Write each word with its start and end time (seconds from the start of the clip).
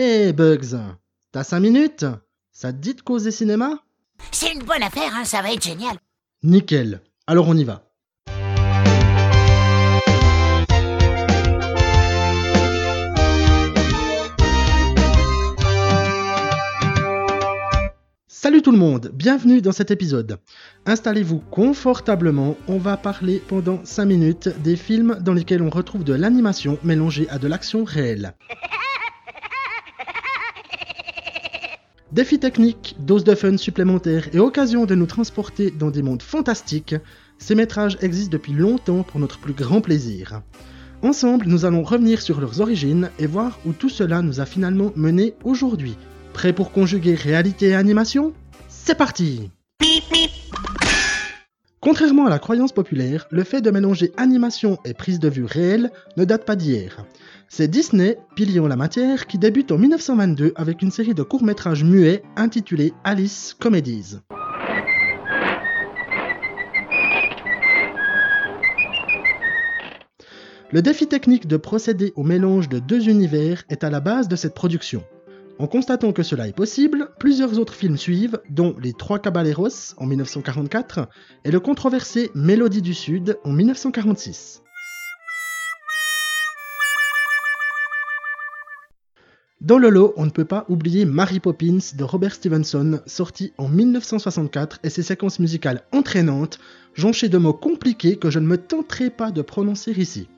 Hé 0.00 0.32
Bugs, 0.32 0.78
t'as 1.32 1.42
5 1.42 1.58
minutes? 1.58 2.06
Ça 2.52 2.72
te 2.72 2.78
dit 2.78 2.94
de 2.94 3.00
causer 3.00 3.32
cinéma? 3.32 3.80
C'est 4.30 4.52
une 4.52 4.62
bonne 4.62 4.84
affaire, 4.84 5.12
hein, 5.12 5.24
ça 5.24 5.42
va 5.42 5.52
être 5.52 5.64
génial. 5.64 5.96
Nickel, 6.44 7.00
alors 7.26 7.48
on 7.48 7.56
y 7.56 7.64
va. 7.64 7.82
Salut 18.28 18.62
tout 18.62 18.70
le 18.70 18.78
monde, 18.78 19.10
bienvenue 19.12 19.60
dans 19.60 19.72
cet 19.72 19.90
épisode. 19.90 20.38
Installez-vous 20.86 21.40
confortablement, 21.50 22.56
on 22.68 22.78
va 22.78 22.96
parler 22.96 23.42
pendant 23.48 23.84
5 23.84 24.04
minutes 24.04 24.48
des 24.62 24.76
films 24.76 25.18
dans 25.20 25.34
lesquels 25.34 25.60
on 25.60 25.70
retrouve 25.70 26.04
de 26.04 26.14
l'animation 26.14 26.78
mélangée 26.84 27.28
à 27.30 27.40
de 27.40 27.48
l'action 27.48 27.82
réelle. 27.82 28.36
Défis 32.10 32.38
techniques, 32.38 32.96
dose 33.00 33.22
de 33.22 33.34
fun 33.34 33.58
supplémentaires 33.58 34.28
et 34.32 34.38
occasion 34.38 34.86
de 34.86 34.94
nous 34.94 35.04
transporter 35.04 35.70
dans 35.70 35.90
des 35.90 36.00
mondes 36.00 36.22
fantastiques, 36.22 36.94
ces 37.36 37.54
métrages 37.54 37.98
existent 38.00 38.32
depuis 38.32 38.54
longtemps 38.54 39.02
pour 39.02 39.20
notre 39.20 39.38
plus 39.38 39.52
grand 39.52 39.82
plaisir. 39.82 40.40
Ensemble, 41.02 41.46
nous 41.46 41.66
allons 41.66 41.82
revenir 41.82 42.22
sur 42.22 42.40
leurs 42.40 42.62
origines 42.62 43.10
et 43.18 43.26
voir 43.26 43.58
où 43.66 43.72
tout 43.72 43.90
cela 43.90 44.22
nous 44.22 44.40
a 44.40 44.46
finalement 44.46 44.90
mené 44.96 45.34
aujourd'hui. 45.44 45.96
Prêt 46.32 46.54
pour 46.54 46.72
conjuguer 46.72 47.14
réalité 47.14 47.68
et 47.68 47.74
animation? 47.74 48.32
C'est 48.68 48.96
parti 48.96 49.50
Contrairement 51.80 52.26
à 52.26 52.30
la 52.30 52.40
croyance 52.40 52.72
populaire, 52.72 53.28
le 53.30 53.44
fait 53.44 53.60
de 53.60 53.70
mélanger 53.70 54.10
animation 54.16 54.78
et 54.84 54.94
prise 54.94 55.20
de 55.20 55.28
vue 55.28 55.44
réelle 55.44 55.92
ne 56.16 56.24
date 56.24 56.44
pas 56.44 56.56
d'hier. 56.56 57.04
C'est 57.48 57.68
Disney, 57.68 58.18
pilier 58.34 58.58
en 58.58 58.66
la 58.66 58.74
matière, 58.74 59.28
qui 59.28 59.38
débute 59.38 59.70
en 59.70 59.78
1922 59.78 60.54
avec 60.56 60.82
une 60.82 60.90
série 60.90 61.14
de 61.14 61.22
courts-métrages 61.22 61.84
muets 61.84 62.22
intitulée 62.36 62.94
Alice 63.04 63.54
Comedies. 63.58 64.16
Le 70.70 70.82
défi 70.82 71.06
technique 71.06 71.46
de 71.46 71.56
procéder 71.56 72.12
au 72.16 72.24
mélange 72.24 72.68
de 72.68 72.80
deux 72.80 73.08
univers 73.08 73.62
est 73.70 73.84
à 73.84 73.90
la 73.90 74.00
base 74.00 74.26
de 74.26 74.36
cette 74.36 74.54
production. 74.54 75.04
En 75.60 75.66
constatant 75.66 76.12
que 76.12 76.22
cela 76.22 76.46
est 76.46 76.52
possible, 76.52 77.08
plusieurs 77.18 77.58
autres 77.58 77.74
films 77.74 77.96
suivent, 77.96 78.40
dont 78.48 78.76
Les 78.80 78.92
Trois 78.92 79.18
Caballeros 79.18 79.94
en 79.96 80.06
1944 80.06 81.08
et 81.44 81.50
le 81.50 81.58
controversé 81.58 82.30
Mélodie 82.36 82.80
du 82.80 82.94
Sud 82.94 83.36
en 83.42 83.50
1946. 83.50 84.62
Dans 89.60 89.78
le 89.78 89.88
lot, 89.90 90.14
on 90.16 90.26
ne 90.26 90.30
peut 90.30 90.44
pas 90.44 90.64
oublier 90.68 91.04
Mary 91.04 91.40
Poppins 91.40 91.78
de 91.96 92.04
Robert 92.04 92.34
Stevenson, 92.34 93.00
sorti 93.06 93.52
en 93.58 93.66
1964, 93.66 94.78
et 94.84 94.90
ses 94.90 95.02
séquences 95.02 95.40
musicales 95.40 95.82
entraînantes, 95.90 96.60
jonchées 96.94 97.28
de 97.28 97.38
mots 97.38 97.52
compliqués 97.52 98.16
que 98.16 98.30
je 98.30 98.38
ne 98.38 98.46
me 98.46 98.58
tenterai 98.58 99.10
pas 99.10 99.32
de 99.32 99.42
prononcer 99.42 99.90
ici. 99.90 100.28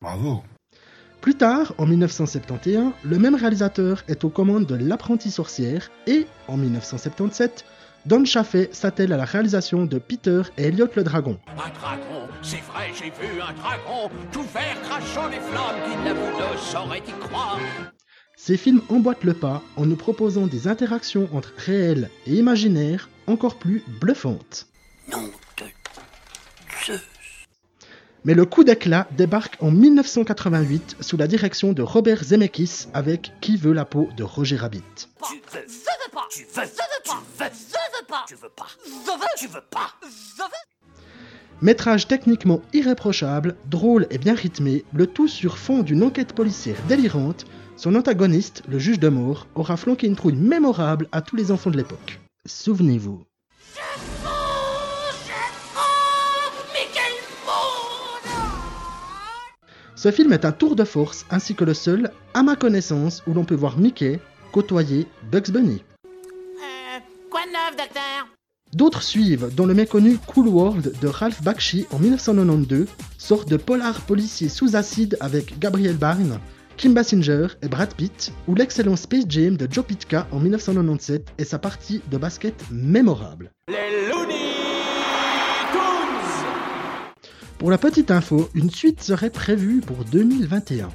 Bravo. 0.00 0.42
Plus 1.20 1.34
tard, 1.34 1.74
en 1.78 1.86
1971, 1.86 2.92
le 3.04 3.18
même 3.18 3.34
réalisateur 3.34 4.04
est 4.08 4.24
aux 4.24 4.28
commandes 4.30 4.66
de 4.66 4.76
L'apprenti 4.76 5.30
sorcière 5.30 5.90
et, 6.06 6.26
en 6.46 6.56
1977, 6.56 7.64
Don 8.06 8.24
Chaffee 8.24 8.68
s'attelle 8.70 9.12
à 9.12 9.16
la 9.16 9.24
réalisation 9.24 9.84
de 9.84 9.98
Peter 9.98 10.42
et 10.56 10.64
Elliot 10.64 10.86
le 10.94 11.02
dragon. 11.02 11.40
Un 11.48 11.54
dragon, 11.54 12.28
c'est 12.42 12.62
vrai, 12.62 12.92
j'ai 12.94 13.10
vu 13.10 13.40
un 13.40 13.52
dragon, 13.52 14.08
tout 14.30 14.42
vert 14.42 14.80
crachant 14.82 15.28
les 15.28 15.40
flammes 15.40 15.90
qui 15.90 15.96
n'avoue 16.04 16.38
ne 16.38 16.56
saurait 16.58 17.02
y 17.06 17.26
croire. 17.26 17.58
Ces 18.36 18.56
films 18.56 18.82
emboîtent 18.88 19.24
le 19.24 19.34
pas 19.34 19.62
en 19.76 19.86
nous 19.86 19.96
proposant 19.96 20.46
des 20.46 20.68
interactions 20.68 21.28
entre 21.32 21.52
réel 21.56 22.10
et 22.26 22.34
imaginaire 22.34 23.08
encore 23.26 23.58
plus 23.58 23.82
bluffantes. 24.00 24.68
De 25.08 25.14
Zeus. 26.86 27.00
Mais 28.24 28.34
le 28.34 28.44
coup 28.44 28.64
d'éclat 28.64 29.06
débarque 29.16 29.56
en 29.60 29.70
1988 29.70 30.96
sous 31.00 31.16
la 31.16 31.28
direction 31.28 31.72
de 31.72 31.82
Robert 31.82 32.24
Zemeckis 32.24 32.86
avec 32.92 33.32
Qui 33.40 33.56
veut 33.56 33.72
la 33.72 33.84
peau 33.84 34.08
de 34.16 34.24
Roger 34.24 34.56
Rabbit. 34.56 34.82
Tu 35.28 35.34
veux, 35.52 35.60
veux 35.60 36.10
pas. 36.12 36.26
Tu 36.28 36.42
veux, 36.42 36.62
veux 36.62 36.68
pas. 37.04 37.24
Tu 37.24 37.36
veux, 37.36 37.78
veux 38.00 38.06
pas. 38.08 38.24
Tu 38.26 38.34
veux 38.34 38.48
pas. 38.48 38.66
Veux, 38.84 39.26
tu 39.38 39.46
veux 39.46 39.60
pas. 39.70 39.94
Métrage 41.62 42.08
techniquement 42.08 42.60
irréprochable, 42.72 43.56
drôle 43.70 44.06
et 44.10 44.18
bien 44.18 44.34
rythmé, 44.34 44.84
le 44.92 45.06
tout 45.06 45.28
sur 45.28 45.56
fond 45.56 45.82
d'une 45.82 46.02
enquête 46.02 46.34
policière 46.34 46.76
délirante, 46.88 47.46
son 47.76 47.94
antagoniste, 47.94 48.62
le 48.68 48.78
juge 48.78 48.98
de 48.98 49.08
mort, 49.08 49.46
aura 49.54 49.76
flanqué 49.76 50.06
une 50.06 50.16
trouille 50.16 50.34
mémorable 50.34 51.08
à 51.12 51.22
tous 51.22 51.36
les 51.36 51.52
enfants 51.52 51.70
de 51.70 51.76
l'époque. 51.76 52.20
Souvenez-vous. 52.44 53.24
Ce 59.96 60.10
film 60.10 60.34
est 60.34 60.44
un 60.44 60.52
tour 60.52 60.76
de 60.76 60.84
force 60.84 61.24
ainsi 61.30 61.54
que 61.54 61.64
le 61.64 61.72
seul, 61.72 62.10
à 62.34 62.42
ma 62.42 62.54
connaissance, 62.54 63.22
où 63.26 63.32
l'on 63.32 63.44
peut 63.44 63.54
voir 63.54 63.78
Mickey 63.78 64.20
côtoyer 64.52 65.06
Bugs 65.32 65.50
Bunny. 65.50 65.82
Euh, 66.04 66.98
quoi 67.30 67.40
de 67.46 67.52
neuf, 67.52 67.76
docteur? 67.78 68.28
D'autres 68.74 69.02
suivent, 69.02 69.48
dont 69.54 69.64
le 69.64 69.72
méconnu 69.72 70.18
Cool 70.26 70.48
World 70.48 70.92
de 71.00 71.08
Ralph 71.08 71.42
Bakshi 71.42 71.86
en 71.92 71.98
1992, 71.98 72.86
sorte 73.16 73.48
de 73.48 73.56
polar 73.56 74.02
policier 74.02 74.50
sous 74.50 74.76
acide 74.76 75.16
avec 75.20 75.58
Gabriel 75.58 75.96
Byrne, 75.96 76.40
Kim 76.76 76.92
Basinger 76.92 77.46
et 77.62 77.68
Brad 77.68 77.94
Pitt, 77.94 78.32
ou 78.48 78.54
l'excellent 78.54 78.96
Space 78.96 79.24
Jam 79.26 79.56
de 79.56 79.66
Joe 79.70 79.84
Pitka 79.84 80.26
en 80.30 80.40
1997 80.40 81.26
et 81.38 81.44
sa 81.44 81.58
partie 81.58 82.02
de 82.10 82.18
basket 82.18 82.54
mémorable. 82.70 83.50
Les 83.68 84.10
Looney 84.10 84.45
Pour 87.58 87.70
la 87.70 87.78
petite 87.78 88.10
info, 88.10 88.50
une 88.54 88.70
suite 88.70 89.02
serait 89.02 89.30
prévue 89.30 89.80
pour 89.80 90.04
2021. 90.04 90.90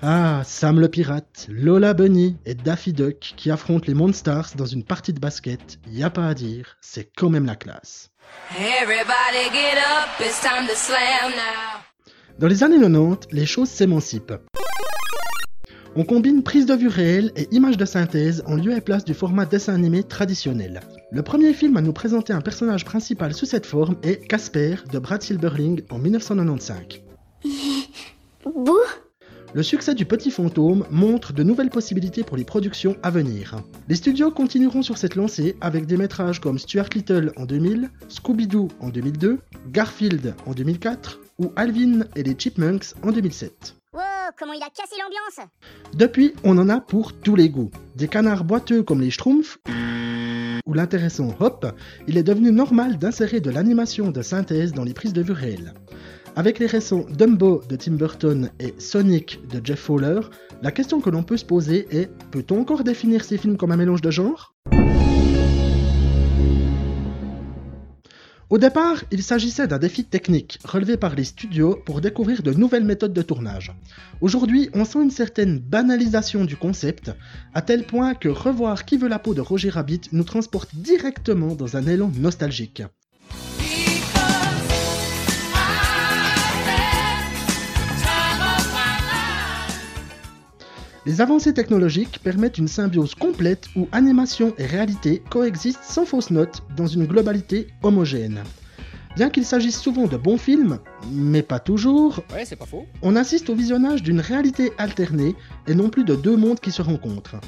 Ah, 0.00 0.40
Sam 0.42 0.80
le 0.80 0.88
pirate, 0.88 1.46
Lola 1.50 1.92
Bunny 1.92 2.36
et 2.46 2.54
Daffy 2.54 2.94
Duck 2.94 3.34
qui 3.36 3.50
affrontent 3.50 3.84
les 3.86 3.94
Monstars 3.94 4.52
dans 4.56 4.64
une 4.64 4.84
partie 4.84 5.12
de 5.12 5.20
basket, 5.20 5.78
y 5.86 6.02
a 6.02 6.08
pas 6.08 6.26
à 6.26 6.32
dire, 6.32 6.78
c'est 6.80 7.10
quand 7.14 7.28
même 7.28 7.44
la 7.44 7.56
classe. 7.56 8.10
Everybody 8.56 9.50
get 9.52 9.76
up, 9.76 10.08
it's 10.20 10.40
time 10.40 10.66
to 10.66 10.74
slam 10.74 11.32
now. 11.36 12.12
Dans 12.38 12.46
les 12.46 12.62
années 12.64 12.80
90, 12.80 13.28
les 13.32 13.46
choses 13.46 13.68
s'émancipent. 13.68 14.34
On 15.94 16.04
combine 16.04 16.42
prise 16.42 16.64
de 16.64 16.74
vue 16.74 16.88
réelle 16.88 17.32
et 17.36 17.48
images 17.50 17.76
de 17.76 17.84
synthèse 17.84 18.42
en 18.46 18.54
lieu 18.54 18.74
et 18.74 18.80
place 18.80 19.04
du 19.04 19.12
format 19.12 19.44
dessin 19.44 19.74
animé 19.74 20.04
traditionnel. 20.04 20.80
Le 21.10 21.22
premier 21.22 21.54
film 21.54 21.74
à 21.78 21.80
nous 21.80 21.94
présenter 21.94 22.34
un 22.34 22.42
personnage 22.42 22.84
principal 22.84 23.32
sous 23.32 23.46
cette 23.46 23.64
forme 23.64 23.96
est 24.02 24.28
Casper 24.28 24.76
de 24.92 24.98
Brad 24.98 25.22
Silberling 25.22 25.82
en 25.88 25.98
1995. 25.98 27.00
Bouh 28.44 28.76
Le 29.54 29.62
succès 29.62 29.94
du 29.94 30.04
Petit 30.04 30.30
Fantôme 30.30 30.84
montre 30.90 31.32
de 31.32 31.42
nouvelles 31.42 31.70
possibilités 31.70 32.24
pour 32.24 32.36
les 32.36 32.44
productions 32.44 32.94
à 33.02 33.08
venir. 33.10 33.56
Les 33.88 33.94
studios 33.94 34.30
continueront 34.30 34.82
sur 34.82 34.98
cette 34.98 35.14
lancée 35.14 35.56
avec 35.62 35.86
des 35.86 35.96
métrages 35.96 36.42
comme 36.42 36.58
Stuart 36.58 36.90
Little 36.94 37.32
en 37.38 37.46
2000, 37.46 37.88
Scooby-Doo 38.10 38.68
en 38.80 38.90
2002, 38.90 39.38
Garfield 39.68 40.34
en 40.44 40.52
2004 40.52 41.20
ou 41.38 41.52
Alvin 41.56 42.00
et 42.16 42.22
les 42.22 42.34
Chipmunks 42.38 42.92
en 43.02 43.12
2007. 43.12 43.76
Wow, 43.94 44.02
comment 44.38 44.52
il 44.52 44.62
a 44.62 44.68
cassé 44.68 44.96
l'ambiance 45.00 45.48
Depuis, 45.94 46.34
on 46.44 46.58
en 46.58 46.68
a 46.68 46.80
pour 46.80 47.14
tous 47.14 47.34
les 47.34 47.48
goûts. 47.48 47.70
Des 47.96 48.08
canards 48.08 48.44
boiteux 48.44 48.82
comme 48.82 49.00
les 49.00 49.10
Schtroumpfs 49.10 49.58
ou 50.68 50.74
l'intéressant 50.74 51.34
Hop, 51.40 51.66
il 52.06 52.16
est 52.16 52.22
devenu 52.22 52.52
normal 52.52 52.98
d'insérer 52.98 53.40
de 53.40 53.50
l'animation 53.50 54.12
de 54.12 54.22
synthèse 54.22 54.72
dans 54.72 54.84
les 54.84 54.94
prises 54.94 55.12
de 55.12 55.22
vue 55.22 55.32
réelles. 55.32 55.74
Avec 56.36 56.60
les 56.60 56.66
récents 56.66 57.04
Dumbo 57.10 57.62
de 57.68 57.74
Tim 57.74 57.94
Burton 57.94 58.50
et 58.60 58.74
Sonic 58.78 59.40
de 59.48 59.60
Jeff 59.64 59.80
Fowler, 59.80 60.20
la 60.62 60.70
question 60.70 61.00
que 61.00 61.10
l'on 61.10 61.24
peut 61.24 61.36
se 61.36 61.44
poser 61.44 61.88
est 61.90 62.10
peut-on 62.30 62.60
encore 62.60 62.84
définir 62.84 63.24
ces 63.24 63.38
films 63.38 63.56
comme 63.56 63.72
un 63.72 63.76
mélange 63.76 64.02
de 64.02 64.12
genres? 64.12 64.54
Au 68.50 68.56
départ, 68.56 69.04
il 69.10 69.22
s'agissait 69.22 69.66
d'un 69.66 69.78
défi 69.78 70.04
technique 70.04 70.58
relevé 70.64 70.96
par 70.96 71.14
les 71.14 71.24
studios 71.24 71.76
pour 71.84 72.00
découvrir 72.00 72.42
de 72.42 72.54
nouvelles 72.54 72.84
méthodes 72.84 73.12
de 73.12 73.20
tournage. 73.20 73.74
Aujourd'hui, 74.22 74.70
on 74.72 74.86
sent 74.86 75.02
une 75.02 75.10
certaine 75.10 75.58
banalisation 75.58 76.46
du 76.46 76.56
concept, 76.56 77.12
à 77.52 77.60
tel 77.60 77.84
point 77.84 78.14
que 78.14 78.30
revoir 78.30 78.86
Qui 78.86 78.96
veut 78.96 79.08
la 79.08 79.18
peau 79.18 79.34
de 79.34 79.42
Roger 79.42 79.68
Rabbit 79.68 80.00
nous 80.12 80.24
transporte 80.24 80.74
directement 80.74 81.54
dans 81.54 81.76
un 81.76 81.86
élan 81.86 82.10
nostalgique. 82.16 82.82
Les 91.08 91.22
avancées 91.22 91.54
technologiques 91.54 92.18
permettent 92.22 92.58
une 92.58 92.68
symbiose 92.68 93.14
complète 93.14 93.68
où 93.74 93.88
animation 93.92 94.52
et 94.58 94.66
réalité 94.66 95.22
coexistent 95.30 95.82
sans 95.82 96.04
fausse 96.04 96.30
note 96.30 96.62
dans 96.76 96.86
une 96.86 97.06
globalité 97.06 97.68
homogène. 97.82 98.42
Bien 99.16 99.30
qu'il 99.30 99.46
s'agisse 99.46 99.80
souvent 99.80 100.04
de 100.06 100.18
bons 100.18 100.36
films, 100.36 100.80
mais 101.10 101.40
pas 101.40 101.60
toujours, 101.60 102.20
Ouais, 102.30 102.44
c'est 102.44 102.56
pas 102.56 102.66
faux. 102.66 102.84
on 103.00 103.16
assiste 103.16 103.48
au 103.48 103.54
visionnage 103.54 104.02
d'une 104.02 104.20
réalité 104.20 104.72
alternée 104.76 105.34
et 105.66 105.74
non 105.74 105.88
plus 105.88 106.04
de 106.04 106.14
deux 106.14 106.36
mondes 106.36 106.60
qui 106.60 106.72
se 106.72 106.82
rencontrent. 106.82 107.40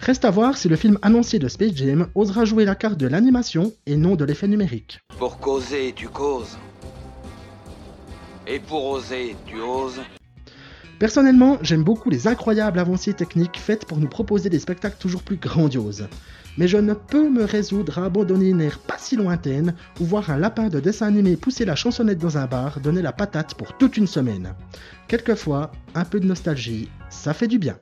Reste 0.00 0.24
à 0.24 0.32
voir 0.32 0.58
si 0.58 0.68
le 0.68 0.74
film 0.74 0.98
annoncé 1.02 1.38
de 1.38 1.46
Space 1.46 1.76
Jam 1.76 2.08
osera 2.16 2.44
jouer 2.44 2.64
la 2.64 2.74
carte 2.74 2.98
de 2.98 3.06
l'animation 3.06 3.72
et 3.86 3.94
non 3.96 4.16
de 4.16 4.24
l'effet 4.24 4.48
numérique. 4.48 4.98
Pour 5.20 5.38
causer, 5.38 5.92
tu 5.94 6.08
causes. 6.08 6.58
Et 8.48 8.58
pour 8.58 8.84
oser, 8.86 9.36
tu 9.46 9.60
oses. 9.60 10.00
Personnellement, 10.98 11.58
j'aime 11.60 11.82
beaucoup 11.82 12.08
les 12.08 12.28
incroyables 12.28 12.78
avancées 12.78 13.14
techniques 13.14 13.58
faites 13.58 13.84
pour 13.84 13.98
nous 13.98 14.08
proposer 14.08 14.48
des 14.48 14.60
spectacles 14.60 14.98
toujours 14.98 15.22
plus 15.22 15.36
grandioses. 15.36 16.08
Mais 16.56 16.68
je 16.68 16.76
ne 16.76 16.94
peux 16.94 17.28
me 17.28 17.44
résoudre 17.44 17.98
à 17.98 18.04
abandonner 18.04 18.50
une 18.50 18.60
ère 18.60 18.78
pas 18.78 18.98
si 18.98 19.16
lointaine 19.16 19.74
où 20.00 20.04
voir 20.04 20.30
un 20.30 20.38
lapin 20.38 20.68
de 20.68 20.78
dessin 20.78 21.06
animé 21.06 21.36
pousser 21.36 21.64
la 21.64 21.74
chansonnette 21.74 22.18
dans 22.18 22.38
un 22.38 22.46
bar 22.46 22.78
donner 22.80 23.02
la 23.02 23.12
patate 23.12 23.54
pour 23.54 23.76
toute 23.76 23.96
une 23.96 24.06
semaine. 24.06 24.54
Quelquefois, 25.08 25.72
un 25.96 26.04
peu 26.04 26.20
de 26.20 26.26
nostalgie, 26.26 26.88
ça 27.10 27.34
fait 27.34 27.48
du 27.48 27.58
bien. 27.58 27.76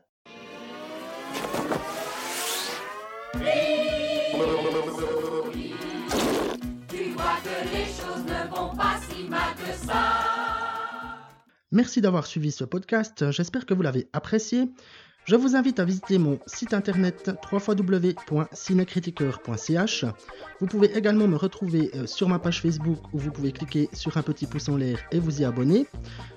Merci 11.72 12.00
d'avoir 12.02 12.26
suivi 12.26 12.52
ce 12.52 12.64
podcast, 12.64 13.30
j'espère 13.30 13.64
que 13.64 13.72
vous 13.72 13.80
l'avez 13.80 14.06
apprécié. 14.12 14.69
Je 15.24 15.36
vous 15.36 15.56
invite 15.56 15.80
à 15.80 15.86
visiter 15.86 16.19
mon 16.19 16.38
site 16.44 16.74
internet 16.74 17.30
www.cinecritiqueur.ch. 17.50 20.04
Vous 20.60 20.66
pouvez 20.66 20.94
également 20.94 21.26
me 21.26 21.36
retrouver 21.36 21.90
euh, 21.94 22.06
sur 22.06 22.28
ma 22.28 22.38
page 22.38 22.60
Facebook 22.60 22.98
où 23.14 23.19
vous 23.19 23.30
pouvez 23.30 23.52
cliquer 23.52 23.88
sur 23.94 24.19
un 24.19 24.22
petit 24.22 24.46
pouce 24.46 24.69
en 24.69 24.76
l'air 24.76 24.98
et 25.12 25.19
vous 25.19 25.40
y 25.40 25.46
abonner. 25.46 25.86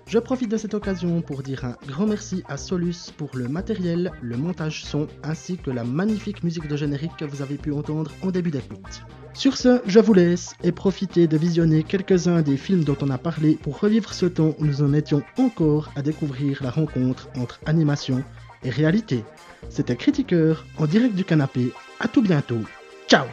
Je 0.08 0.20
profite 0.20 0.52
de 0.52 0.58
cette 0.58 0.74
occasion 0.74 1.22
pour 1.22 1.44
dire 1.44 1.66
un 1.66 1.76
grand 1.86 2.08
merci 2.08 2.42
à 2.48 2.56
Solus 2.56 3.12
pour 3.18 3.36
le 3.36 3.50
matériel, 3.50 4.14
le 4.22 4.38
montage 4.38 4.86
son 4.86 5.10
ainsi 5.22 5.58
que 5.58 5.70
la 5.70 5.84
magnifique 5.84 6.44
musique 6.44 6.70
de 6.70 6.78
générique 6.78 7.18
que 7.18 7.26
vous 7.26 7.42
avez 7.42 7.58
pu 7.58 7.74
entendre 7.74 8.10
en 8.22 8.32
début 8.32 8.52
d'écoute. 8.52 9.04
Sur 9.36 9.58
ce, 9.58 9.82
je 9.86 10.00
vous 10.00 10.14
laisse 10.14 10.56
et 10.64 10.72
profitez 10.72 11.28
de 11.28 11.38
visionner 11.38 11.84
quelques-uns 11.84 12.42
des 12.42 12.56
films 12.56 12.86
dont 12.86 12.96
on 13.02 13.10
a 13.10 13.18
parlé 13.18 13.56
pour 13.62 13.80
revivre 13.80 14.14
ce 14.14 14.26
temps 14.26 14.56
où 14.60 14.66
nous 14.66 14.82
en 14.82 14.94
étions 14.94 15.22
encore 15.38 15.92
à 15.98 16.02
découvrir 16.02 16.64
la 16.64 16.72
rencontre 16.72 17.28
entre 17.38 17.60
animation 17.66 18.24
et 18.64 18.70
réalité. 18.70 19.26
C'était 19.70 19.98
Critiqueur 19.98 20.66
en 20.78 20.88
direct 20.88 21.16
du 21.16 21.26
canapé. 21.26 21.74
À 22.00 22.08
tout 22.08 22.22
bientôt. 22.22 22.62
Ciao 23.08 23.26